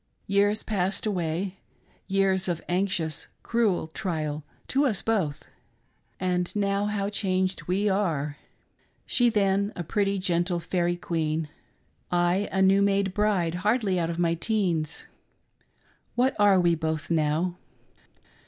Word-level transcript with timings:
Years 0.25 0.63
passed 0.63 1.05
away— 1.05 1.59
years 2.07 2.47
of 2.47 2.59
anxious 2.67 3.27
cruel 3.43 3.85
trial 3.85 4.43
to 4.69 4.87
us 4.87 5.03
both, 5.03 5.45
and 6.19 6.51
now 6.55 6.87
how 6.87 7.07
changed 7.09 7.67
we 7.67 7.87
are! 7.87 8.37
She 9.05 9.29
then 9.29 9.71
a 9.75 9.83
pretty, 9.83 10.17
gentle 10.17 10.59
faerie 10.59 10.97
queen; 10.99 11.49
I, 12.11 12.49
a 12.51 12.63
new 12.63 12.81
made 12.81 13.13
bride, 13.13 13.53
hardly 13.61 13.99
out 13.99 14.09
of 14.09 14.17
my 14.17 14.33
teens. 14.33 15.05
What 16.15 16.35
are 16.39 16.59
we 16.59 16.73
both 16.73 17.11
now 17.11 17.57